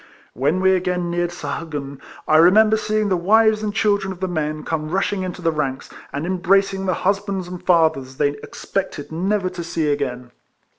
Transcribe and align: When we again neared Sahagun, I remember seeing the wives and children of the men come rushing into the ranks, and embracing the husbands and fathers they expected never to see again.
When 0.33 0.61
we 0.61 0.71
again 0.71 1.11
neared 1.11 1.29
Sahagun, 1.31 1.99
I 2.27 2.37
remember 2.37 2.75
seeing 2.75 3.09
the 3.09 3.15
wives 3.15 3.61
and 3.61 3.71
children 3.71 4.11
of 4.11 4.19
the 4.19 4.27
men 4.27 4.63
come 4.63 4.89
rushing 4.89 5.21
into 5.21 5.43
the 5.43 5.51
ranks, 5.51 5.91
and 6.11 6.25
embracing 6.25 6.87
the 6.87 6.95
husbands 7.05 7.47
and 7.47 7.61
fathers 7.63 8.15
they 8.17 8.29
expected 8.29 9.11
never 9.11 9.47
to 9.51 9.63
see 9.63 9.91
again. 9.91 10.31